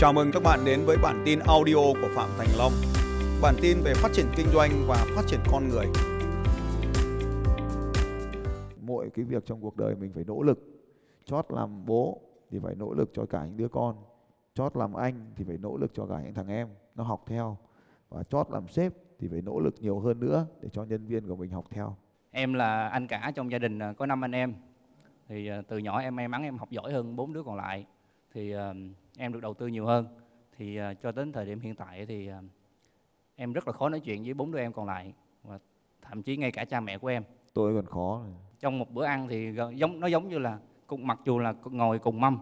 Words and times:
Chào 0.00 0.12
mừng 0.12 0.30
các 0.32 0.42
bạn 0.42 0.60
đến 0.64 0.80
với 0.86 0.96
bản 1.02 1.22
tin 1.26 1.38
audio 1.38 1.74
của 1.74 2.08
Phạm 2.14 2.30
Thành 2.38 2.48
Long. 2.58 2.72
Bản 3.42 3.54
tin 3.62 3.76
về 3.84 3.92
phát 3.94 4.08
triển 4.12 4.26
kinh 4.36 4.46
doanh 4.54 4.70
và 4.88 5.06
phát 5.16 5.22
triển 5.26 5.40
con 5.52 5.68
người. 5.68 5.86
mỗi 8.80 9.10
cái 9.14 9.24
việc 9.24 9.46
trong 9.46 9.60
cuộc 9.60 9.76
đời 9.76 9.94
mình 9.94 10.12
phải 10.14 10.24
nỗ 10.26 10.42
lực 10.42 10.58
chót 11.24 11.46
làm 11.48 11.86
bố 11.86 12.20
thì 12.50 12.58
phải 12.62 12.74
nỗ 12.74 12.94
lực 12.94 13.10
cho 13.12 13.26
cả 13.26 13.44
những 13.44 13.56
đứa 13.56 13.68
con 13.68 13.96
chót 14.54 14.76
làm 14.76 14.94
anh 14.94 15.32
thì 15.36 15.44
phải 15.44 15.58
nỗ 15.58 15.76
lực 15.76 15.90
cho 15.94 16.06
cả 16.06 16.20
những 16.24 16.34
thằng 16.34 16.48
em 16.48 16.68
nó 16.94 17.04
học 17.04 17.24
theo 17.26 17.56
và 18.08 18.22
chót 18.22 18.46
làm 18.50 18.68
sếp 18.68 18.92
thì 19.18 19.28
phải 19.28 19.42
nỗ 19.42 19.60
lực 19.60 19.74
nhiều 19.80 20.00
hơn 20.00 20.20
nữa 20.20 20.46
để 20.60 20.68
cho 20.72 20.84
nhân 20.84 21.06
viên 21.06 21.26
của 21.26 21.36
mình 21.36 21.50
học 21.50 21.64
theo 21.70 21.96
Em 22.30 22.54
là 22.54 22.88
anh 22.88 23.06
cả 23.06 23.32
trong 23.34 23.50
gia 23.50 23.58
đình 23.58 23.78
à, 23.78 23.92
có 23.92 24.06
5 24.06 24.24
anh 24.24 24.32
em. 24.32 24.54
Thì 25.28 25.48
à, 25.48 25.62
từ 25.68 25.78
nhỏ 25.78 26.00
em 26.00 26.16
may 26.16 26.28
mắn 26.28 26.42
em 26.42 26.58
học 26.58 26.70
giỏi 26.70 26.92
hơn 26.92 27.16
bốn 27.16 27.32
đứa 27.32 27.42
còn 27.42 27.56
lại. 27.56 27.86
Thì 28.34 28.52
à, 28.52 28.74
em 29.18 29.32
được 29.32 29.40
đầu 29.40 29.54
tư 29.54 29.66
nhiều 29.66 29.86
hơn. 29.86 30.06
Thì 30.56 30.76
à, 30.76 30.94
cho 30.94 31.12
đến 31.12 31.32
thời 31.32 31.46
điểm 31.46 31.60
hiện 31.60 31.74
tại 31.74 32.06
thì 32.06 32.28
à, 32.28 32.40
em 33.36 33.52
rất 33.52 33.66
là 33.66 33.72
khó 33.72 33.88
nói 33.88 34.00
chuyện 34.00 34.24
với 34.24 34.34
bốn 34.34 34.50
đứa 34.50 34.58
em 34.58 34.72
còn 34.72 34.86
lại 34.86 35.14
và 35.42 35.58
thậm 36.02 36.22
chí 36.22 36.36
ngay 36.36 36.50
cả 36.50 36.64
cha 36.64 36.80
mẹ 36.80 36.98
của 36.98 37.08
em. 37.08 37.22
tôi 37.54 37.74
còn 37.74 37.86
khó 37.86 38.22
Trong 38.60 38.78
một 38.78 38.90
bữa 38.90 39.04
ăn 39.04 39.28
thì 39.28 39.52
giống 39.74 40.00
nó 40.00 40.06
giống 40.06 40.28
như 40.28 40.38
là 40.38 40.58
cùng 40.86 41.06
mặc 41.06 41.20
dù 41.24 41.38
là 41.38 41.54
ngồi 41.64 41.98
cùng 41.98 42.20
mâm 42.20 42.38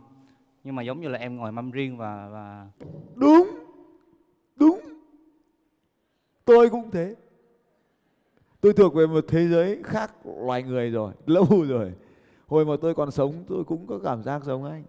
nhưng 0.65 0.75
mà 0.75 0.83
giống 0.83 1.01
như 1.01 1.09
là 1.09 1.19
em 1.19 1.37
ngồi 1.37 1.53
mâm 1.53 1.71
riêng 1.71 1.97
và 1.97 2.29
và 2.29 2.71
đúng 3.15 3.49
đúng. 4.57 4.81
Tôi 6.45 6.71
cũng 6.71 6.91
thế. 6.91 7.15
Tôi 8.61 8.73
thuộc 8.73 8.95
về 8.95 9.07
một 9.07 9.25
thế 9.29 9.49
giới 9.49 9.83
khác 9.83 10.13
loài 10.25 10.63
người 10.63 10.91
rồi 10.91 11.13
lâu 11.27 11.47
rồi. 11.69 11.93
Hồi 12.47 12.65
mà 12.65 12.73
tôi 12.83 12.95
còn 12.95 13.11
sống 13.11 13.45
tôi 13.49 13.65
cũng 13.65 13.87
có 13.87 13.99
cảm 14.05 14.23
giác 14.23 14.45
giống 14.45 14.65
anh 14.65 14.85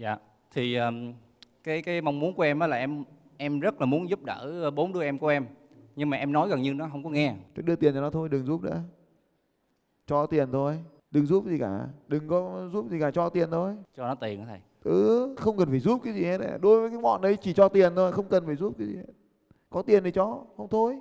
dạ 0.00 0.16
thì 0.50 0.76
um, 0.76 1.12
cái 1.64 1.82
cái 1.82 2.00
mong 2.00 2.20
muốn 2.20 2.34
của 2.34 2.42
em 2.42 2.58
á 2.58 2.66
là 2.66 2.76
em 2.76 3.04
em 3.36 3.60
rất 3.60 3.80
là 3.80 3.86
muốn 3.86 4.10
giúp 4.10 4.24
đỡ 4.24 4.70
bốn 4.70 4.92
đứa 4.92 5.02
em 5.02 5.18
của 5.18 5.28
em 5.28 5.46
nhưng 5.96 6.10
mà 6.10 6.16
em 6.16 6.32
nói 6.32 6.48
gần 6.48 6.62
như 6.62 6.74
nó 6.74 6.88
không 6.92 7.04
có 7.04 7.10
nghe 7.10 7.34
Tôi 7.54 7.62
đưa 7.62 7.76
tiền 7.76 7.94
cho 7.94 8.00
nó 8.00 8.10
thôi, 8.10 8.28
đừng 8.28 8.46
giúp 8.46 8.62
nữa. 8.62 8.80
Cho 10.06 10.26
tiền 10.26 10.48
thôi, 10.52 10.78
đừng 11.10 11.26
giúp 11.26 11.44
gì 11.46 11.58
cả, 11.58 11.86
đừng 12.08 12.28
có 12.28 12.68
giúp 12.72 12.86
gì 12.90 13.00
cả, 13.00 13.10
cho 13.10 13.28
tiền 13.28 13.48
thôi. 13.50 13.74
cho 13.96 14.08
nó 14.08 14.14
tiền 14.14 14.40
đó 14.40 14.44
thầy 14.48 14.60
Ừ, 14.84 15.34
không 15.38 15.56
cần 15.56 15.68
phải 15.68 15.78
giúp 15.78 16.00
cái 16.04 16.12
gì 16.12 16.24
hết. 16.24 16.38
Đối 16.60 16.80
với 16.80 16.90
cái 16.90 16.98
bọn 16.98 17.20
đấy 17.20 17.36
chỉ 17.40 17.52
cho 17.52 17.68
tiền 17.68 17.92
thôi, 17.96 18.12
không 18.12 18.28
cần 18.28 18.46
phải 18.46 18.56
giúp 18.56 18.74
cái 18.78 18.86
gì 18.86 18.96
hết. 18.96 19.12
Có 19.70 19.82
tiền 19.82 20.04
thì 20.04 20.10
cho, 20.10 20.44
không 20.56 20.68
thôi. 20.68 20.98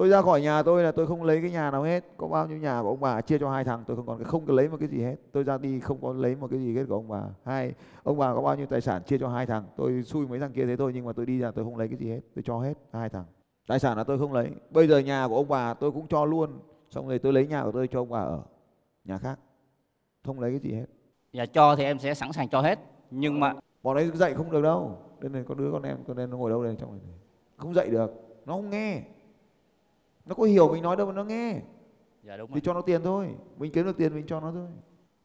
Tôi 0.00 0.08
ra 0.08 0.22
khỏi 0.22 0.40
nhà 0.40 0.62
tôi 0.62 0.82
là 0.82 0.92
tôi 0.92 1.06
không 1.06 1.22
lấy 1.22 1.40
cái 1.40 1.50
nhà 1.50 1.70
nào 1.70 1.82
hết. 1.82 2.04
Có 2.16 2.28
bao 2.28 2.46
nhiêu 2.46 2.58
nhà 2.58 2.82
của 2.82 2.88
ông 2.88 3.00
bà 3.00 3.20
chia 3.20 3.38
cho 3.38 3.50
hai 3.50 3.64
thằng, 3.64 3.84
tôi 3.86 3.96
không 3.96 4.06
còn 4.06 4.24
không 4.24 4.46
có 4.46 4.54
lấy 4.54 4.68
một 4.68 4.76
cái 4.80 4.88
gì 4.88 5.02
hết. 5.02 5.16
Tôi 5.32 5.44
ra 5.44 5.58
đi 5.58 5.80
không 5.80 5.98
có 6.02 6.12
lấy 6.12 6.36
một 6.36 6.48
cái 6.50 6.60
gì 6.60 6.76
hết 6.76 6.84
của 6.88 6.94
ông 6.94 7.08
bà. 7.08 7.22
Hai, 7.44 7.74
ông 8.02 8.18
bà 8.18 8.34
có 8.34 8.42
bao 8.42 8.56
nhiêu 8.56 8.66
tài 8.66 8.80
sản 8.80 9.02
chia 9.02 9.18
cho 9.18 9.28
hai 9.28 9.46
thằng. 9.46 9.64
Tôi 9.76 10.02
xui 10.02 10.26
mấy 10.26 10.38
thằng 10.38 10.52
kia 10.52 10.66
thế 10.66 10.76
thôi 10.76 10.92
nhưng 10.94 11.04
mà 11.06 11.12
tôi 11.12 11.26
đi 11.26 11.38
ra 11.38 11.50
tôi 11.50 11.64
không 11.64 11.76
lấy 11.76 11.88
cái 11.88 11.98
gì 11.98 12.10
hết. 12.10 12.20
Tôi 12.34 12.42
cho 12.46 12.58
hết 12.58 12.74
hai 12.92 13.08
thằng. 13.08 13.24
Tài 13.66 13.78
sản 13.78 13.96
là 13.96 14.04
tôi 14.04 14.18
không 14.18 14.32
lấy. 14.32 14.50
Bây 14.70 14.88
giờ 14.88 14.98
nhà 14.98 15.28
của 15.28 15.36
ông 15.36 15.48
bà 15.48 15.74
tôi 15.74 15.92
cũng 15.92 16.06
cho 16.08 16.24
luôn. 16.24 16.50
Xong 16.90 17.08
rồi 17.08 17.18
tôi 17.18 17.32
lấy 17.32 17.46
nhà 17.46 17.62
của 17.62 17.72
tôi 17.72 17.88
cho 17.88 18.00
ông 18.00 18.10
bà 18.10 18.20
ở. 18.20 18.42
Nhà 19.04 19.18
khác. 19.18 19.38
Không 20.24 20.40
lấy 20.40 20.50
cái 20.50 20.60
gì 20.60 20.72
hết. 20.72 20.86
và 21.32 21.46
cho 21.46 21.76
thì 21.76 21.84
em 21.84 21.98
sẽ 21.98 22.14
sẵn 22.14 22.32
sàng 22.32 22.48
cho 22.48 22.60
hết 22.60 22.78
nhưng 23.10 23.40
mà 23.40 23.54
bọn 23.82 23.96
ấy 23.96 24.10
dạy 24.14 24.34
không 24.34 24.50
được 24.50 24.62
đâu 24.62 24.98
đây 25.20 25.30
này 25.30 25.44
có 25.48 25.54
đứa 25.54 25.72
con 25.72 25.82
em 25.82 25.96
con 26.06 26.16
em 26.16 26.30
nó 26.30 26.36
ngồi 26.36 26.50
đâu 26.50 26.64
đây 26.64 26.76
trong 26.80 26.90
này 26.90 27.00
không 27.56 27.74
dạy 27.74 27.90
được 27.90 28.10
nó 28.46 28.52
không 28.52 28.70
nghe 28.70 29.02
nó 30.30 30.34
có 30.34 30.44
hiểu 30.44 30.68
mình 30.68 30.82
nói 30.82 30.96
đâu 30.96 31.06
mà 31.06 31.12
nó 31.12 31.24
nghe. 31.24 31.54
Dạ 32.22 32.36
đúng 32.36 32.48
thì 32.48 32.54
rồi. 32.54 32.60
cho 32.64 32.74
nó 32.74 32.80
tiền 32.80 33.00
thôi. 33.04 33.28
Mình 33.58 33.72
kiếm 33.72 33.86
được 33.86 33.96
tiền 33.96 34.14
mình 34.14 34.26
cho 34.26 34.40
nó 34.40 34.50
thôi. 34.52 34.66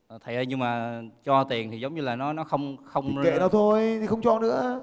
Ờ, 0.07 0.19
thầy 0.23 0.35
ơi 0.35 0.45
nhưng 0.45 0.59
mà 0.59 1.01
cho 1.23 1.43
tiền 1.43 1.71
thì 1.71 1.79
giống 1.79 1.95
như 1.95 2.01
là 2.01 2.15
nó 2.15 2.33
nó 2.33 2.43
không 2.43 2.77
thì 2.77 2.83
không 2.85 3.15
kệ 3.23 3.37
nó 3.39 3.47
thôi 3.47 3.97
thì 4.01 4.07
không 4.07 4.21
cho 4.21 4.39
nữa. 4.39 4.81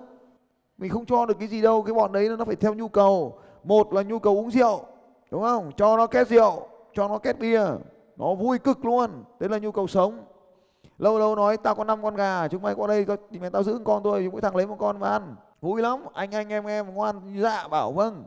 Mình 0.78 0.91
không 0.91 1.06
cho 1.06 1.26
được 1.26 1.38
cái 1.38 1.48
gì 1.48 1.62
đâu 1.62 1.82
cái 1.82 1.94
bọn 1.94 2.12
đấy 2.12 2.28
nó 2.38 2.44
phải 2.44 2.56
theo 2.56 2.74
nhu 2.74 2.88
cầu. 2.88 3.38
Một 3.64 3.92
là 3.92 4.02
nhu 4.02 4.19
cầu 4.19 4.36
uống 4.36 4.50
rượu 4.50 4.80
đúng 5.30 5.42
không? 5.42 5.70
Cho 5.76 5.96
nó 5.96 6.06
két 6.06 6.28
rượu 6.28 6.69
cho 6.94 7.08
nó 7.08 7.19
két 7.19 7.38
bia. 7.38 7.62
Nó 8.16 8.34
vui 8.34 8.58
cực 8.58 8.84
luôn 8.84 9.10
đấy 9.41 9.50
là 9.50 9.58
nhu 9.58 9.72
cầu 9.72 9.86
sống. 9.86 10.25
Lâu 10.98 11.19
lâu 11.19 11.36
nói 11.36 11.56
tao 11.56 11.75
có 11.75 11.84
năm 11.84 12.02
con 12.02 12.14
gà 12.14 12.48
chúng 12.48 12.62
mày 12.62 12.75
qua 12.75 12.86
đây 12.86 13.06
thì 13.30 13.38
mày 13.38 13.50
tao 13.50 13.62
giữ 13.62 13.78
con 13.84 14.02
thôi 14.02 14.28
mỗi 14.32 14.41
thằng 14.41 14.56
lấy 14.56 14.66
một 14.66 14.76
con 14.78 15.00
mà 15.00 15.08
ăn. 15.08 15.34
Vui 15.60 15.82
lắm. 15.82 16.00
Anh 16.12 16.30
anh 16.30 16.48
em 16.48 16.64
em 16.64 16.94
ngoan 16.94 17.41
dạ 17.42 17.69
bảo 17.69 17.92
vâng 17.92 18.25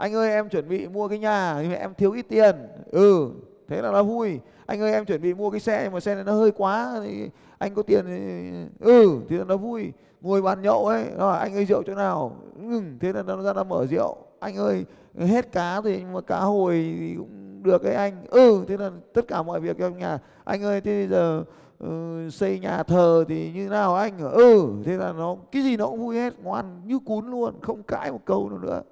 anh 0.00 0.14
ơi 0.14 0.30
em 0.30 0.48
chuẩn 0.48 0.68
bị 0.68 0.88
mua 0.88 1.08
cái 1.08 1.18
nhà 1.18 1.58
nhưng 1.62 1.70
mà 1.70 1.76
em 1.76 1.94
thiếu 1.94 2.12
ít 2.12 2.26
tiền. 2.28 2.54
Ừ 2.90 3.30
thế 3.68 3.82
là 3.82 3.90
nó 3.90 4.02
vui. 4.02 4.40
Anh 4.66 4.80
ơi 4.80 4.92
em 4.92 5.04
chuẩn 5.04 5.22
bị 5.22 5.34
mua 5.34 5.50
cái 5.50 5.60
xe 5.60 5.80
nhưng 5.84 5.92
mà 5.92 6.00
xe 6.00 6.14
này 6.14 6.24
nó 6.24 6.32
hơi 6.32 6.50
quá 6.50 7.00
thì 7.04 7.28
anh 7.58 7.74
có 7.74 7.82
tiền 7.82 8.04
thì... 8.06 8.50
ừ 8.80 9.20
thế 9.28 9.36
là 9.36 9.44
nó 9.44 9.56
vui. 9.56 9.92
Ngồi 10.20 10.42
bàn 10.42 10.62
nhậu 10.62 10.86
ấy 10.86 11.04
nó 11.18 11.30
anh 11.30 11.54
ơi 11.54 11.64
rượu 11.64 11.82
chỗ 11.82 11.94
nào? 11.94 12.36
Ừ, 12.70 12.82
thế 13.00 13.12
là 13.12 13.22
nó 13.22 13.42
ra 13.42 13.52
nó 13.52 13.64
mở 13.64 13.86
rượu. 13.86 14.16
Anh 14.38 14.56
ơi 14.56 14.84
hết 15.18 15.52
cá 15.52 15.80
thì 15.80 15.96
nhưng 15.98 16.12
mà 16.12 16.20
cá 16.20 16.40
hồi 16.40 16.94
thì 17.00 17.14
cũng 17.18 17.62
được 17.62 17.84
ấy 17.84 17.94
anh. 17.94 18.24
Ừ 18.30 18.64
thế 18.68 18.76
là 18.76 18.90
tất 19.14 19.28
cả 19.28 19.42
mọi 19.42 19.60
việc 19.60 19.78
trong 19.78 19.98
nhà. 19.98 20.18
Anh 20.44 20.62
ơi 20.62 20.80
thế 20.80 20.92
bây 20.92 21.08
giờ 21.08 21.44
ừ, 21.78 22.28
xây 22.30 22.58
nhà 22.58 22.82
thờ 22.82 23.24
thì 23.28 23.52
như 23.54 23.68
nào 23.68 23.94
anh? 23.94 24.18
Ừ 24.32 24.68
thế 24.84 24.96
là 24.96 25.12
nó 25.12 25.36
cái 25.52 25.62
gì 25.62 25.76
nó 25.76 25.86
cũng 25.86 26.00
vui 26.00 26.16
hết 26.16 26.34
ngoan 26.42 26.80
như 26.84 26.98
cún 27.06 27.30
luôn 27.30 27.54
không 27.60 27.82
cãi 27.82 28.12
một 28.12 28.20
câu 28.24 28.48
nào 28.48 28.58
nữa 28.58 28.82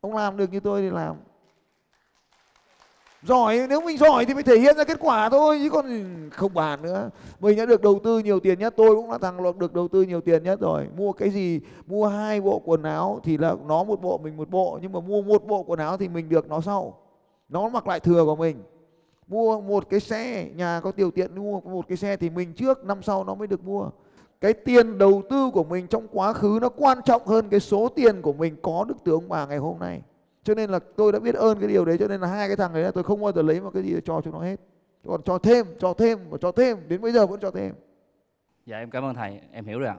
ông 0.00 0.14
làm 0.14 0.36
được 0.36 0.52
như 0.52 0.60
tôi 0.60 0.80
thì 0.80 0.90
làm. 0.90 1.16
Giỏi, 3.22 3.66
nếu 3.68 3.80
mình 3.80 3.98
giỏi 3.98 4.24
thì 4.24 4.34
mình 4.34 4.44
thể 4.44 4.58
hiện 4.58 4.76
ra 4.76 4.84
kết 4.84 4.98
quả 5.00 5.28
thôi, 5.28 5.60
chứ 5.62 5.70
còn 5.70 6.04
không 6.30 6.54
bàn 6.54 6.82
nữa. 6.82 7.10
Mình 7.40 7.58
đã 7.58 7.66
được 7.66 7.82
đầu 7.82 8.00
tư 8.04 8.18
nhiều 8.18 8.40
tiền 8.40 8.58
nhất, 8.58 8.74
tôi 8.76 8.96
cũng 8.96 9.10
là 9.10 9.18
thằng 9.18 9.58
được 9.58 9.72
đầu 9.74 9.88
tư 9.88 10.02
nhiều 10.02 10.20
tiền 10.20 10.42
nhất 10.42 10.60
rồi. 10.60 10.88
Mua 10.96 11.12
cái 11.12 11.30
gì? 11.30 11.60
Mua 11.86 12.06
hai 12.06 12.40
bộ 12.40 12.62
quần 12.64 12.82
áo 12.82 13.20
thì 13.24 13.38
là 13.38 13.54
nó 13.66 13.84
một 13.84 14.02
bộ, 14.02 14.18
mình 14.18 14.36
một 14.36 14.50
bộ. 14.50 14.78
Nhưng 14.82 14.92
mà 14.92 15.00
mua 15.00 15.22
một 15.22 15.46
bộ 15.46 15.62
quần 15.62 15.78
áo 15.78 15.96
thì 15.96 16.08
mình 16.08 16.28
được 16.28 16.48
nó 16.48 16.60
sau. 16.60 16.98
Nó 17.48 17.68
mặc 17.68 17.86
lại 17.86 18.00
thừa 18.00 18.24
của 18.24 18.36
mình. 18.36 18.62
Mua 19.26 19.60
một 19.60 19.90
cái 19.90 20.00
xe, 20.00 20.48
nhà 20.54 20.80
có 20.80 20.92
điều 20.96 21.10
kiện 21.10 21.34
mua 21.34 21.60
một 21.60 21.88
cái 21.88 21.96
xe 21.96 22.16
thì 22.16 22.30
mình 22.30 22.52
trước, 22.52 22.84
năm 22.84 23.02
sau 23.02 23.24
nó 23.24 23.34
mới 23.34 23.48
được 23.48 23.64
mua 23.64 23.90
cái 24.40 24.52
tiền 24.52 24.98
đầu 24.98 25.22
tư 25.30 25.50
của 25.54 25.64
mình 25.64 25.86
trong 25.86 26.06
quá 26.12 26.32
khứ 26.32 26.58
nó 26.62 26.68
quan 26.68 26.98
trọng 27.04 27.26
hơn 27.26 27.48
cái 27.48 27.60
số 27.60 27.88
tiền 27.88 28.22
của 28.22 28.32
mình 28.32 28.56
có 28.62 28.84
được 28.88 28.94
từ 29.04 29.12
ông 29.12 29.28
bà 29.28 29.46
ngày 29.46 29.58
hôm 29.58 29.78
nay. 29.78 30.02
Cho 30.42 30.54
nên 30.54 30.70
là 30.70 30.78
tôi 30.96 31.12
đã 31.12 31.18
biết 31.18 31.34
ơn 31.34 31.58
cái 31.58 31.68
điều 31.68 31.84
đấy 31.84 31.98
cho 31.98 32.08
nên 32.08 32.20
là 32.20 32.26
hai 32.26 32.48
cái 32.48 32.56
thằng 32.56 32.74
đấy 32.74 32.82
là 32.82 32.90
tôi 32.90 33.04
không 33.04 33.22
bao 33.22 33.32
giờ 33.32 33.42
lấy 33.42 33.60
một 33.60 33.70
cái 33.74 33.82
gì 33.82 33.94
để 33.94 34.00
cho 34.04 34.20
chúng 34.24 34.32
nó 34.32 34.40
hết. 34.40 34.60
Còn 35.06 35.22
cho 35.22 35.38
thêm 35.38 35.66
cho 35.78 35.94
thêm 35.94 36.30
và 36.30 36.38
cho 36.40 36.52
thêm 36.52 36.88
đến 36.88 37.00
bây 37.00 37.12
giờ 37.12 37.26
vẫn 37.26 37.40
cho 37.40 37.50
thêm. 37.50 37.74
Dạ 38.66 38.78
em 38.78 38.90
cảm 38.90 39.04
ơn 39.04 39.14
thầy. 39.14 39.40
Em 39.52 39.64
hiểu 39.64 39.78
rồi 39.78 39.88
ạ. 39.88 39.96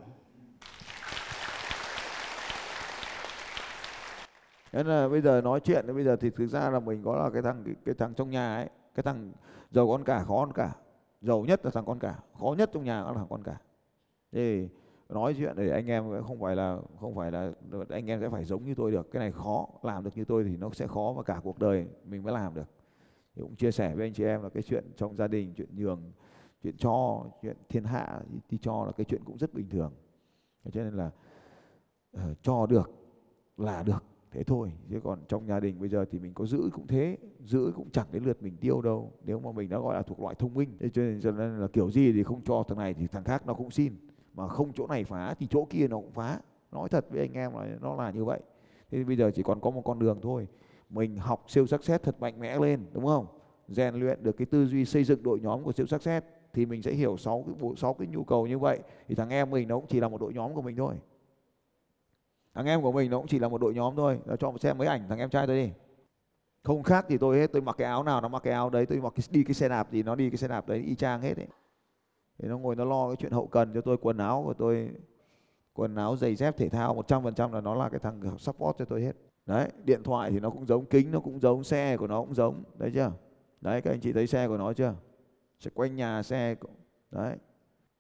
Nên 4.74 4.88
là 4.88 5.08
bây 5.08 5.22
giờ 5.22 5.42
nói 5.42 5.60
chuyện 5.60 5.84
thì 5.88 5.94
bây 5.94 6.04
giờ 6.04 6.16
thì 6.16 6.30
thực 6.30 6.48
ra 6.48 6.70
là 6.70 6.80
mình 6.80 7.04
có 7.06 7.16
là 7.16 7.30
cái 7.30 7.42
thằng 7.42 7.64
cái, 7.66 7.76
cái 7.86 7.96
thằng 7.96 8.14
trong 8.14 8.30
nhà 8.30 8.56
ấy, 8.56 8.70
cái 8.96 9.04
thằng 9.04 9.32
giàu 9.72 9.88
con 9.88 10.04
cả 10.04 10.24
khó 10.24 10.38
con 10.38 10.54
cả. 10.54 10.72
Giàu 11.22 11.46
nhất 11.48 11.66
là 11.66 11.72
thằng 11.72 11.86
con 11.86 12.00
cả, 12.00 12.16
khó 12.40 12.56
nhất 12.58 12.70
trong 12.74 12.84
nhà 12.84 13.04
là 13.04 13.14
thằng 13.16 13.28
con 13.30 13.44
cả. 13.44 13.56
Thì 14.32 14.68
nói 15.10 15.36
chuyện 15.38 15.56
để 15.58 15.70
anh 15.70 15.88
em 15.88 16.24
không 16.24 16.40
phải 16.40 16.56
là 16.56 16.80
không 17.00 17.16
phải 17.16 17.32
là 17.32 17.52
anh 17.90 18.10
em 18.10 18.22
sẽ 18.22 18.30
phải 18.30 18.46
giống 18.46 18.66
như 18.66 18.76
tôi 18.76 18.92
được. 18.92 19.12
Cái 19.12 19.20
này 19.20 19.32
khó, 19.32 19.68
làm 19.84 20.04
được 20.04 20.18
như 20.18 20.26
tôi 20.26 20.44
thì 20.44 20.58
nó 20.58 20.70
sẽ 20.74 20.88
khó 20.88 21.14
và 21.18 21.24
cả 21.24 21.40
cuộc 21.44 21.60
đời 21.60 21.88
mình 22.06 22.24
mới 22.24 22.34
làm 22.34 22.54
được. 22.54 22.70
Thì 23.36 23.42
cũng 23.42 23.56
chia 23.56 23.72
sẻ 23.72 23.96
với 23.96 24.06
anh 24.06 24.14
chị 24.14 24.24
em 24.24 24.44
là 24.44 24.50
cái 24.50 24.64
chuyện 24.64 24.86
trong 24.98 25.16
gia 25.16 25.28
đình, 25.28 25.54
chuyện 25.58 25.70
nhường, 25.76 26.12
chuyện 26.64 26.78
cho, 26.78 27.26
chuyện 27.42 27.58
thiên 27.70 27.84
hạ 27.84 28.22
đi 28.50 28.58
cho 28.62 28.86
là 28.86 28.92
cái 28.92 29.06
chuyện 29.06 29.24
cũng 29.26 29.38
rất 29.38 29.54
bình 29.54 29.70
thường. 29.70 29.94
Cho 30.72 30.84
nên 30.84 30.94
là 30.94 31.12
uh, 32.18 32.38
cho 32.42 32.66
được 32.66 32.92
là 33.58 33.84
được 33.84 34.04
thế 34.32 34.44
thôi 34.44 34.72
chứ 34.90 35.00
còn 35.04 35.20
trong 35.28 35.48
gia 35.48 35.60
đình 35.60 35.80
bây 35.80 35.90
giờ 35.90 36.06
thì 36.12 36.20
mình 36.20 36.34
có 36.34 36.46
giữ 36.46 36.70
cũng 36.74 36.88
thế 36.88 37.18
giữ 37.40 37.72
cũng 37.76 37.90
chẳng 37.90 38.08
đến 38.12 38.24
lượt 38.24 38.44
mình 38.44 38.58
tiêu 38.58 38.82
đâu 38.82 39.12
nếu 39.26 39.40
mà 39.40 39.52
mình 39.52 39.70
đã 39.70 39.80
gọi 39.80 39.96
là 39.96 40.02
thuộc 40.02 40.20
loại 40.20 40.36
thông 40.36 40.54
minh 40.54 40.78
thế 40.80 40.90
cho 41.22 41.32
nên 41.32 41.60
là 41.60 41.68
kiểu 41.68 41.92
gì 41.92 42.12
thì 42.12 42.24
không 42.24 42.42
cho 42.46 42.64
thằng 42.68 42.78
này 42.78 42.94
thì 42.94 43.08
thằng 43.08 43.24
khác 43.24 43.48
nó 43.48 43.54
cũng 43.54 43.72
xin 43.72 43.94
mà 44.34 44.48
không 44.48 44.74
chỗ 44.74 44.88
này 44.88 45.04
phá 45.04 45.34
thì 45.40 45.48
chỗ 45.50 45.68
kia 45.70 45.88
nó 45.88 45.98
cũng 45.98 46.12
phá. 46.12 46.40
Nói 46.72 46.90
thật 46.90 47.06
với 47.10 47.20
anh 47.22 47.34
em 47.34 47.54
là 47.54 47.78
nó 47.82 47.96
là 47.96 48.12
như 48.12 48.26
vậy. 48.26 48.40
Thế 48.92 49.04
bây 49.04 49.16
giờ 49.16 49.32
chỉ 49.36 49.44
còn 49.44 49.60
có 49.60 49.70
một 49.70 49.82
con 49.82 50.00
đường 50.00 50.20
thôi. 50.22 50.48
Mình 50.90 51.18
học 51.18 51.44
siêu 51.48 51.68
sắc 51.68 51.84
xét 51.84 52.04
thật 52.04 52.16
mạnh 52.20 52.40
mẽ 52.40 52.60
lên 52.60 52.86
đúng 52.94 53.06
không? 53.06 53.26
Rèn 53.68 53.96
luyện 53.96 54.24
được 54.24 54.38
cái 54.38 54.46
tư 54.46 54.66
duy 54.66 54.86
xây 54.86 55.04
dựng 55.04 55.24
đội 55.24 55.40
nhóm 55.40 55.64
của 55.64 55.72
siêu 55.72 55.86
sắc 55.86 56.02
xét 56.02 56.24
thì 56.54 56.66
mình 56.66 56.82
sẽ 56.82 56.94
hiểu 56.94 57.18
sáu 57.18 57.44
cái 57.48 57.56
bộ 57.60 57.76
sáu 57.76 57.94
cái 57.94 58.08
nhu 58.08 58.24
cầu 58.24 58.48
như 58.48 58.60
vậy. 58.60 58.80
Thì 59.08 59.16
thằng 59.16 59.30
em 59.30 59.50
mình 59.50 59.68
nó 59.68 59.76
cũng 59.76 59.88
chỉ 59.90 60.00
là 60.00 60.08
một 60.08 60.22
đội 60.22 60.34
nhóm 60.34 60.54
của 60.54 60.62
mình 60.62 60.76
thôi. 60.76 60.96
Thằng 62.54 62.66
em 62.66 62.82
của 62.82 62.92
mình 62.92 63.12
nó 63.12 63.18
cũng 63.18 63.28
chỉ 63.28 63.40
là 63.40 63.48
một 63.48 63.62
đội 63.62 63.74
nhóm 63.74 63.96
thôi. 63.96 64.20
Nó 64.26 64.36
cho 64.36 64.54
xem 64.60 64.78
mấy 64.78 64.88
ảnh 64.88 65.10
thằng 65.10 65.20
em 65.20 65.30
trai 65.30 65.48
tôi 65.48 65.56
đi. 65.56 65.72
Không 66.64 66.84
khác 66.84 67.06
thì 67.10 67.18
tôi 67.18 67.40
hết 67.40 67.52
tôi 67.54 67.62
mặc 67.62 67.76
cái 67.78 67.88
áo 67.88 68.04
nào 68.04 68.22
nó 68.22 68.28
mặc 68.28 68.44
cái 68.44 68.54
áo 68.54 68.70
đấy 68.70 68.86
tôi 68.86 69.02
mặc 69.02 69.14
cái, 69.16 69.24
đi 69.30 69.44
cái 69.44 69.54
xe 69.54 69.70
đạp 69.70 69.88
thì 69.92 70.04
nó 70.04 70.16
đi 70.16 70.30
cái 70.30 70.38
xe 70.38 70.48
đạp 70.48 70.68
đấy 70.68 70.80
y 70.80 70.96
chang 70.96 71.22
hết 71.22 71.38
ấy 71.38 71.48
thì 72.42 72.48
nó 72.48 72.58
ngồi 72.58 72.76
nó 72.76 72.86
lo 72.86 73.08
cái 73.08 73.16
chuyện 73.16 73.32
hậu 73.32 73.48
cần, 73.48 73.74
cho 73.74 73.82
tôi 73.82 73.98
quần 73.98 74.18
áo 74.18 74.44
của 74.46 74.54
tôi, 74.54 74.90
quần 75.74 75.96
áo 75.96 76.16
giày 76.16 76.36
dép 76.36 76.58
thể 76.58 76.70
thao 76.70 76.96
100% 77.08 77.54
là 77.54 77.62
nó 77.62 77.76
là 77.76 77.90
cái 77.90 78.00
thằng 78.00 78.38
support 78.38 78.78
cho 78.78 78.86
tôi 78.86 79.02
hết. 79.02 79.16
Đấy, 79.46 79.72
điện 79.84 80.04
thoại 80.04 80.32
thì 80.32 80.40
nó 80.40 80.50
cũng 80.50 80.66
giống, 80.66 80.86
kính 80.86 81.12
nó 81.12 81.20
cũng 81.20 81.40
giống, 81.40 81.64
xe 81.64 81.98
của 81.98 82.08
nó 82.08 82.22
cũng 82.22 82.34
giống. 82.34 82.64
Đấy 82.78 82.92
chưa? 82.94 83.12
Đấy, 83.62 83.82
các 83.82 83.92
anh 83.92 84.00
chị 84.00 84.14
thấy 84.14 84.28
xe 84.28 84.48
của 84.48 84.58
nó 84.58 84.74
chưa? 84.74 84.94
Sẽ 85.60 85.72
quanh 85.74 85.96
nhà 85.96 86.24
xe 86.24 86.56
đấy. 87.12 87.38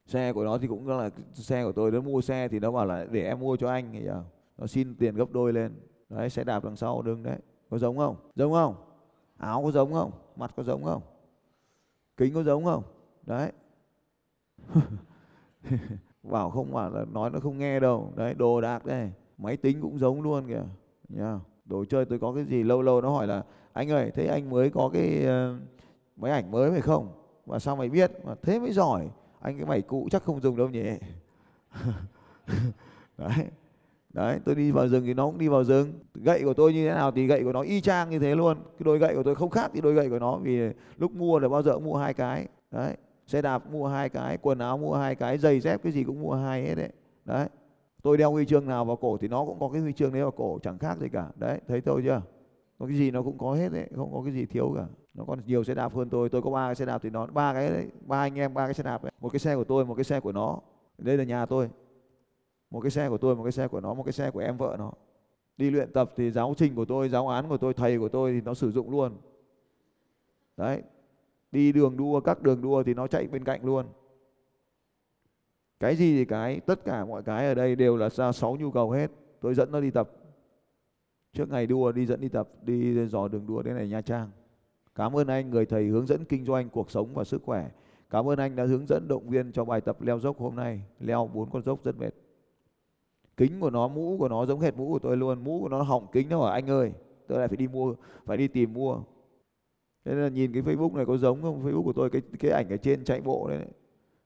Xe 0.05 0.33
của 0.33 0.43
nó 0.43 0.57
thì 0.57 0.67
cũng 0.67 0.87
là 0.87 1.09
xe 1.33 1.63
của 1.63 1.71
tôi, 1.71 1.91
nó 1.91 2.01
mua 2.01 2.21
xe 2.21 2.47
thì 2.47 2.59
nó 2.59 2.71
bảo 2.71 2.85
là 2.85 3.05
để 3.11 3.25
em 3.25 3.39
mua 3.39 3.55
cho 3.55 3.69
anh 3.69 3.89
thì 3.93 4.03
giờ 4.05 4.23
nó 4.57 4.67
xin 4.67 4.95
tiền 4.95 5.15
gấp 5.15 5.31
đôi 5.31 5.53
lên. 5.53 5.73
Đấy, 6.09 6.29
xe 6.29 6.43
đạp 6.43 6.63
đằng 6.63 6.75
sau 6.75 7.01
đừng 7.01 7.23
đấy. 7.23 7.37
Có 7.69 7.77
giống 7.77 7.97
không? 7.97 8.15
Giống 8.35 8.51
không? 8.51 8.75
Áo 9.37 9.61
có 9.63 9.71
giống 9.71 9.93
không? 9.93 10.11
Mặt 10.35 10.51
có 10.55 10.63
giống 10.63 10.83
không? 10.83 11.01
Kính 12.17 12.33
có 12.33 12.43
giống 12.43 12.65
không? 12.65 12.83
Đấy. 13.23 13.51
bảo 16.23 16.49
không 16.49 16.73
bảo 16.73 16.89
là 16.89 17.05
nói 17.11 17.29
nó 17.29 17.39
không 17.39 17.57
nghe 17.57 17.79
đâu. 17.79 18.13
Đấy, 18.15 18.33
đồ 18.33 18.61
đạc 18.61 18.85
đây, 18.85 19.11
máy 19.37 19.57
tính 19.57 19.81
cũng 19.81 19.99
giống 19.99 20.21
luôn 20.21 20.47
kìa. 20.47 20.63
Nhá, 21.09 21.39
đồ 21.65 21.85
chơi 21.85 22.05
tôi 22.05 22.19
có 22.19 22.33
cái 22.33 22.43
gì 22.43 22.63
lâu 22.63 22.81
lâu 22.81 23.01
nó 23.01 23.09
hỏi 23.09 23.27
là, 23.27 23.43
anh 23.73 23.91
ơi, 23.91 24.11
thế 24.15 24.27
anh 24.27 24.49
mới 24.49 24.69
có 24.69 24.89
cái 24.93 25.25
ờ, 25.25 25.55
máy 26.15 26.31
ảnh 26.31 26.51
mới 26.51 26.71
phải 26.71 26.81
không? 26.81 27.11
Và 27.45 27.59
sao 27.59 27.75
mày 27.75 27.89
biết? 27.89 28.11
Mà 28.25 28.35
thế 28.41 28.59
mới 28.59 28.71
giỏi. 28.71 29.09
Anh 29.39 29.57
cái 29.57 29.65
mày 29.65 29.81
cũ 29.81 30.07
chắc 30.11 30.23
không 30.23 30.41
dùng 30.41 30.57
đâu 30.57 30.69
nhỉ? 30.69 30.85
Đấy 33.17 33.45
đấy, 34.13 34.39
tôi 34.45 34.55
đi 34.55 34.71
vào 34.71 34.87
rừng 34.87 35.03
thì 35.05 35.13
nó 35.13 35.25
cũng 35.25 35.37
đi 35.37 35.47
vào 35.47 35.63
rừng. 35.63 35.93
Gậy 36.13 36.41
của 36.43 36.53
tôi 36.53 36.73
như 36.73 36.87
thế 36.87 36.93
nào 36.93 37.11
thì 37.11 37.27
gậy 37.27 37.43
của 37.43 37.53
nó 37.53 37.61
y 37.61 37.81
chang 37.81 38.09
như 38.09 38.19
thế 38.19 38.35
luôn. 38.35 38.57
Cái 38.57 38.83
đôi 38.83 38.99
gậy 38.99 39.15
của 39.15 39.23
tôi 39.23 39.35
không 39.35 39.49
khác 39.49 39.71
thì 39.73 39.81
đôi 39.81 39.93
gậy 39.93 40.09
của 40.09 40.19
nó 40.19 40.37
vì 40.37 40.69
lúc 40.97 41.11
mua 41.11 41.39
là 41.39 41.49
bao 41.49 41.63
giờ 41.63 41.73
cũng 41.73 41.85
mua 41.85 41.97
hai 41.97 42.13
cái. 42.13 42.47
Đấy 42.71 42.95
xe 43.27 43.41
đạp 43.41 43.71
mua 43.71 43.87
hai 43.87 44.09
cái, 44.09 44.37
quần 44.37 44.59
áo 44.59 44.77
mua 44.77 44.95
hai 44.95 45.15
cái, 45.15 45.37
giày 45.37 45.59
dép 45.59 45.83
cái 45.83 45.91
gì 45.91 46.03
cũng 46.03 46.21
mua 46.21 46.33
hai 46.33 46.63
hết 46.63 46.75
đấy. 46.75 46.89
Đấy. 47.25 47.47
Tôi 48.03 48.17
đeo 48.17 48.31
huy 48.31 48.45
chương 48.45 48.67
nào 48.67 48.85
vào 48.85 48.95
cổ 48.95 49.17
thì 49.17 49.27
nó 49.27 49.45
cũng 49.45 49.59
có 49.59 49.69
cái 49.69 49.81
huy 49.81 49.93
chương 49.93 50.13
đấy 50.13 50.21
vào 50.21 50.31
cổ, 50.31 50.59
chẳng 50.63 50.77
khác 50.77 50.97
gì 50.99 51.09
cả. 51.09 51.27
Đấy, 51.35 51.59
thấy 51.67 51.81
tôi 51.81 52.01
chưa? 52.03 52.21
Có 52.79 52.85
cái 52.85 52.95
gì 52.95 53.11
nó 53.11 53.23
cũng 53.23 53.37
có 53.37 53.53
hết 53.53 53.69
đấy, 53.71 53.89
không 53.95 54.13
có 54.13 54.21
cái 54.23 54.33
gì 54.33 54.45
thiếu 54.45 54.73
cả. 54.75 54.85
Nó 55.13 55.23
còn 55.27 55.39
nhiều 55.45 55.63
xe 55.63 55.73
đạp 55.73 55.95
hơn 55.95 56.09
tôi. 56.09 56.29
Tôi 56.29 56.41
có 56.41 56.51
ba 56.51 56.67
cái 56.67 56.75
xe 56.75 56.85
đạp 56.85 56.99
thì 57.03 57.09
nó, 57.09 57.25
ba 57.25 57.53
cái 57.53 57.69
đấy, 57.69 57.87
ba 58.05 58.19
anh 58.19 58.35
em, 58.39 58.53
ba 58.53 58.67
cái 58.67 58.73
xe 58.73 58.83
đạp 58.83 59.03
đấy. 59.03 59.11
Một 59.19 59.29
cái 59.29 59.39
xe 59.39 59.55
của 59.55 59.63
tôi, 59.63 59.85
một 59.85 59.95
cái 59.95 60.03
xe 60.03 60.19
của 60.19 60.31
nó. 60.31 60.59
Đây 60.97 61.17
là 61.17 61.23
nhà 61.23 61.45
tôi. 61.45 61.69
Một 62.71 62.81
cái 62.81 62.91
xe 62.91 63.09
của 63.09 63.17
tôi, 63.17 63.35
một 63.35 63.43
cái 63.43 63.51
xe 63.51 63.67
của 63.67 63.81
nó, 63.81 63.93
một 63.93 64.03
cái 64.03 64.13
xe 64.13 64.31
của 64.31 64.39
em 64.39 64.57
vợ 64.57 64.75
nó. 64.79 64.91
Đi 65.57 65.69
luyện 65.69 65.93
tập 65.93 66.11
thì 66.15 66.31
giáo 66.31 66.53
trình 66.57 66.75
của 66.75 66.85
tôi, 66.85 67.09
giáo 67.09 67.27
án 67.27 67.49
của 67.49 67.57
tôi, 67.57 67.73
thầy 67.73 67.99
của 67.99 68.09
tôi 68.09 68.31
thì 68.31 68.41
nó 68.41 68.53
sử 68.53 68.71
dụng 68.71 68.91
luôn. 68.91 69.11
Đấy 70.57 70.81
đi 71.51 71.71
đường 71.71 71.97
đua, 71.97 72.19
các 72.19 72.41
đường 72.41 72.61
đua 72.61 72.83
thì 72.83 72.93
nó 72.93 73.07
chạy 73.07 73.27
bên 73.27 73.43
cạnh 73.43 73.65
luôn. 73.65 73.85
Cái 75.79 75.95
gì 75.95 76.17
thì 76.17 76.25
cái, 76.25 76.59
tất 76.59 76.85
cả 76.85 77.05
mọi 77.05 77.23
cái 77.23 77.47
ở 77.47 77.53
đây 77.53 77.75
đều 77.75 77.97
là 77.97 78.09
ra 78.09 78.31
sáu 78.31 78.55
nhu 78.55 78.71
cầu 78.71 78.91
hết. 78.91 79.11
Tôi 79.41 79.53
dẫn 79.53 79.71
nó 79.71 79.81
đi 79.81 79.91
tập. 79.91 80.11
Trước 81.33 81.49
ngày 81.49 81.67
đua, 81.67 81.91
đi 81.91 82.05
dẫn 82.05 82.21
đi 82.21 82.29
tập, 82.29 82.49
đi 82.61 83.07
dò 83.07 83.27
đường 83.27 83.47
đua 83.47 83.61
đến 83.61 83.75
này 83.75 83.87
nha 83.87 84.01
trang. 84.01 84.29
Cảm 84.95 85.15
ơn 85.15 85.27
anh, 85.27 85.49
người 85.49 85.65
thầy 85.65 85.85
hướng 85.85 86.07
dẫn 86.07 86.25
kinh 86.25 86.45
doanh 86.45 86.69
cuộc 86.69 86.91
sống 86.91 87.13
và 87.13 87.23
sức 87.23 87.41
khỏe. 87.45 87.69
Cảm 88.09 88.29
ơn 88.29 88.39
anh 88.39 88.55
đã 88.55 88.65
hướng 88.65 88.87
dẫn 88.87 89.07
động 89.07 89.29
viên 89.29 89.51
cho 89.51 89.65
bài 89.65 89.81
tập 89.81 90.01
leo 90.01 90.19
dốc 90.19 90.39
hôm 90.39 90.55
nay. 90.55 90.81
Leo 90.99 91.29
bốn 91.33 91.49
con 91.49 91.63
dốc 91.63 91.83
rất 91.83 91.97
mệt. 91.97 92.11
Kính 93.37 93.59
của 93.59 93.69
nó, 93.69 93.87
mũ 93.87 94.15
của 94.19 94.29
nó 94.29 94.45
giống 94.45 94.59
hệt 94.59 94.77
mũ 94.77 94.91
của 94.91 94.99
tôi 94.99 95.17
luôn. 95.17 95.43
Mũ 95.43 95.59
của 95.59 95.69
nó 95.69 95.81
hỏng 95.81 96.07
kính 96.11 96.29
đâu 96.29 96.43
à 96.43 96.53
anh 96.53 96.69
ơi, 96.69 96.91
tôi 97.27 97.39
lại 97.39 97.47
phải 97.47 97.57
đi 97.57 97.67
mua, 97.67 97.95
phải 98.25 98.37
đi 98.37 98.47
tìm 98.47 98.73
mua 98.73 98.99
thế 100.05 100.15
là 100.15 100.29
nhìn 100.29 100.53
cái 100.53 100.63
facebook 100.63 100.95
này 100.95 101.05
có 101.05 101.17
giống 101.17 101.41
không? 101.41 101.65
Facebook 101.65 101.83
của 101.83 101.93
tôi, 101.93 102.09
cái 102.09 102.21
cái 102.39 102.51
ảnh 102.51 102.69
ở 102.69 102.77
trên 102.77 103.03
chạy 103.03 103.21
bộ 103.21 103.47
đấy, 103.49 103.65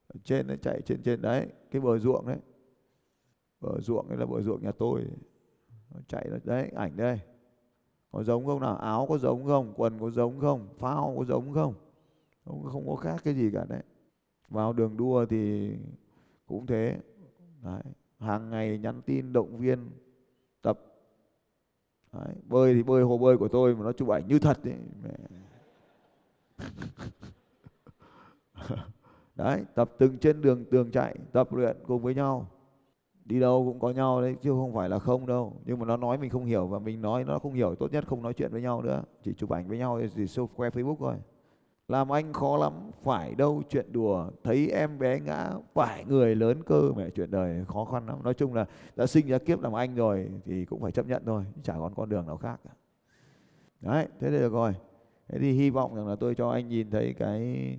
ở 0.07 0.19
trên 0.23 0.47
nó 0.47 0.55
chạy 0.55 0.81
trên 0.81 1.03
trên 1.03 1.21
đấy, 1.21 1.47
cái 1.71 1.81
bờ 1.81 1.99
ruộng 1.99 2.27
đấy. 2.27 2.37
Bờ 3.61 3.79
ruộng 3.79 4.09
đấy 4.09 4.17
là 4.17 4.25
bờ 4.25 4.41
ruộng 4.41 4.61
nhà 4.63 4.71
tôi. 4.71 5.05
Nó 5.93 5.99
chạy 6.07 6.29
đấy, 6.43 6.71
ảnh 6.75 6.97
đây. 6.97 7.19
Có 8.11 8.23
giống 8.23 8.45
không 8.45 8.61
nào? 8.61 8.75
Áo 8.75 9.05
có 9.09 9.17
giống 9.17 9.45
không? 9.45 9.73
Quần 9.75 9.99
có 9.99 10.09
giống 10.09 10.39
không? 10.39 10.67
Phao 10.77 11.15
có 11.17 11.25
giống 11.25 11.53
không? 11.53 11.73
Không 12.45 12.63
không 12.63 12.87
có 12.87 12.95
khác 12.95 13.21
cái 13.23 13.33
gì 13.33 13.49
cả 13.53 13.65
đấy. 13.69 13.83
Vào 14.49 14.73
đường 14.73 14.97
đua 14.97 15.25
thì 15.25 15.71
cũng 16.45 16.65
thế. 16.65 16.97
Đấy, 17.63 17.81
hàng 18.19 18.49
ngày 18.49 18.77
nhắn 18.77 19.01
tin, 19.01 19.33
động 19.33 19.57
viên, 19.57 19.89
tập. 20.61 20.79
Đấy. 22.13 22.35
bơi 22.43 22.73
thì 22.73 22.83
bơi, 22.83 23.03
hồ 23.03 23.17
bơi 23.17 23.37
của 23.37 23.47
tôi 23.47 23.75
mà 23.75 23.83
nó 23.83 23.91
chụp 23.91 24.09
ảnh 24.09 24.27
như 24.27 24.39
thật 24.39 24.59
đấy 24.63 24.75
đấy, 29.35 29.65
tập 29.75 29.91
từng 29.97 30.17
trên 30.17 30.41
đường, 30.41 30.65
tường 30.65 30.91
chạy, 30.91 31.15
tập 31.31 31.53
luyện 31.53 31.77
cùng 31.87 32.01
với 32.01 32.15
nhau. 32.15 32.47
Đi 33.25 33.39
đâu 33.39 33.65
cũng 33.65 33.79
có 33.79 33.91
nhau 33.91 34.21
đấy, 34.21 34.35
chứ 34.41 34.49
không 34.49 34.73
phải 34.73 34.89
là 34.89 34.99
không 34.99 35.25
đâu. 35.25 35.53
Nhưng 35.65 35.79
mà 35.79 35.85
nó 35.85 35.97
nói 35.97 36.17
mình 36.17 36.29
không 36.29 36.45
hiểu 36.45 36.67
và 36.67 36.79
mình 36.79 37.01
nói 37.01 37.23
nó 37.23 37.39
không 37.39 37.53
hiểu, 37.53 37.75
tốt 37.75 37.91
nhất 37.91 38.07
không 38.07 38.21
nói 38.21 38.33
chuyện 38.33 38.51
với 38.51 38.61
nhau 38.61 38.81
nữa. 38.81 39.03
Chỉ 39.23 39.33
chụp 39.33 39.49
ảnh 39.49 39.67
với 39.67 39.77
nhau 39.77 40.01
thì 40.15 40.23
show 40.23 40.47
khoe 40.47 40.69
facebook 40.69 40.95
thôi. 40.99 41.15
Làm 41.87 42.11
anh 42.11 42.33
khó 42.33 42.57
lắm, 42.57 42.73
phải 43.03 43.35
đâu 43.35 43.63
chuyện 43.69 43.85
đùa. 43.91 44.29
Thấy 44.43 44.69
em 44.69 44.99
bé 44.99 45.19
ngã, 45.19 45.51
phải 45.73 46.05
người 46.05 46.35
lớn 46.35 46.63
cơ. 46.63 46.91
Mẹ, 46.95 47.09
chuyện 47.09 47.31
đời, 47.31 47.65
khó 47.67 47.85
khăn 47.85 48.07
lắm. 48.07 48.23
Nói 48.23 48.33
chung 48.33 48.53
là 48.53 48.65
đã 48.95 49.07
sinh 49.07 49.27
ra 49.27 49.37
kiếp 49.37 49.61
làm 49.61 49.73
anh 49.73 49.95
rồi, 49.95 50.29
thì 50.45 50.65
cũng 50.65 50.81
phải 50.81 50.91
chấp 50.91 51.07
nhận 51.07 51.23
thôi, 51.25 51.45
chả 51.63 51.73
còn 51.73 51.93
con 51.95 52.09
đường 52.09 52.27
nào 52.27 52.37
khác. 52.37 52.59
Đấy, 53.81 54.07
thế 54.19 54.31
được 54.31 54.53
rồi 54.53 54.73
thế 55.27 55.39
thì 55.39 55.51
hy 55.51 55.69
vọng 55.69 55.95
rằng 55.95 56.07
là 56.07 56.15
tôi 56.15 56.35
cho 56.35 56.49
anh 56.49 56.67
nhìn 56.67 56.89
thấy 56.89 57.13
cái 57.13 57.69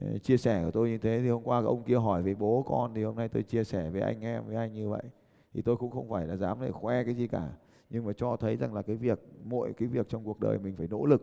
ờ, 0.00 0.18
chia 0.18 0.36
sẻ 0.36 0.64
của 0.64 0.70
tôi 0.70 0.88
như 0.88 0.98
thế. 0.98 1.20
Thì 1.22 1.28
hôm 1.28 1.42
qua 1.42 1.62
ông 1.64 1.82
kia 1.82 1.96
hỏi 1.96 2.22
về 2.22 2.34
bố 2.34 2.62
con, 2.62 2.94
thì 2.94 3.04
hôm 3.04 3.16
nay 3.16 3.28
tôi 3.28 3.42
chia 3.42 3.64
sẻ 3.64 3.90
với 3.90 4.00
anh, 4.00 4.20
em, 4.20 4.46
với 4.46 4.56
anh 4.56 4.72
như 4.72 4.88
vậy. 4.88 5.02
Thì 5.54 5.62
tôi 5.62 5.76
cũng 5.76 5.90
không 5.90 6.10
phải 6.10 6.26
là 6.26 6.36
dám 6.36 6.58
để 6.60 6.70
khoe 6.70 7.04
cái 7.04 7.14
gì 7.14 7.26
cả. 7.26 7.48
Nhưng 7.90 8.04
mà 8.04 8.12
cho 8.12 8.36
thấy 8.36 8.56
rằng 8.56 8.74
là 8.74 8.82
cái 8.82 8.96
việc, 8.96 9.20
mỗi 9.44 9.72
cái 9.72 9.88
việc 9.88 10.08
trong 10.08 10.24
cuộc 10.24 10.40
đời 10.40 10.58
mình 10.58 10.76
phải 10.76 10.88
nỗ 10.90 11.06
lực. 11.06 11.22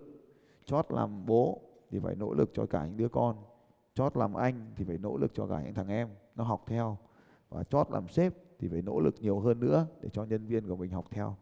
Chót 0.65 0.85
làm 0.89 1.25
bố 1.25 1.61
thì 1.91 1.99
phải 1.99 2.15
nỗ 2.15 2.33
lực 2.33 2.49
cho 2.53 2.65
cả 2.65 2.85
những 2.85 2.97
đứa 2.97 3.09
con. 3.09 3.35
Chót 3.93 4.17
làm 4.17 4.33
anh 4.33 4.71
thì 4.75 4.85
phải 4.85 4.97
nỗ 4.97 5.17
lực 5.17 5.31
cho 5.33 5.47
cả 5.47 5.61
những 5.61 5.73
thằng 5.73 5.87
em. 5.87 6.09
Nó 6.35 6.43
học 6.43 6.63
theo. 6.67 6.97
Và 7.49 7.63
chót 7.63 7.87
làm 7.91 8.07
sếp 8.07 8.33
thì 8.59 8.67
phải 8.67 8.81
nỗ 8.81 8.99
lực 8.99 9.15
nhiều 9.21 9.39
hơn 9.39 9.59
nữa 9.59 9.87
để 10.01 10.09
cho 10.09 10.23
nhân 10.23 10.45
viên 10.45 10.67
của 10.67 10.75
mình 10.75 10.91
học 10.91 11.05
theo 11.11 11.35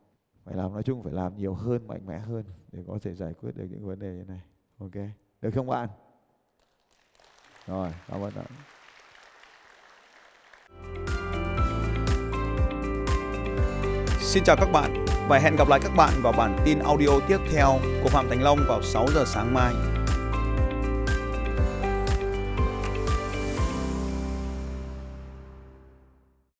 phải 0.45 0.55
làm, 0.55 0.73
nói 0.73 0.83
chung 0.83 1.03
phải 1.03 1.13
làm 1.13 1.37
nhiều 1.37 1.53
hơn, 1.53 1.87
mạnh 1.87 2.05
mẽ 2.05 2.19
hơn 2.19 2.43
để 2.71 2.83
có 2.87 2.99
thể 3.01 3.15
giải 3.15 3.33
quyết 3.33 3.55
được 3.55 3.65
những 3.69 3.85
vấn 3.85 3.99
đề 3.99 4.13
như 4.13 4.23
này. 4.23 4.41
Ok? 4.79 4.95
Được 5.41 5.51
không 5.55 5.67
bạn? 5.67 5.89
Rồi, 7.67 7.89
cảm 8.07 8.21
ơn 8.21 8.31
bạn 8.35 8.45
Xin 14.19 14.43
chào 14.43 14.55
các 14.59 14.69
bạn 14.73 15.05
và 15.29 15.39
hẹn 15.39 15.55
gặp 15.55 15.67
lại 15.69 15.79
các 15.83 15.91
bạn 15.97 16.13
vào 16.21 16.33
bản 16.37 16.57
tin 16.65 16.79
audio 16.79 17.19
tiếp 17.27 17.37
theo 17.51 17.79
của 18.03 18.09
Phạm 18.09 18.29
Thành 18.29 18.43
Long 18.43 18.59
vào 18.67 18.81
6 18.81 19.07
giờ 19.13 19.23
sáng 19.25 19.53
mai. 19.53 19.94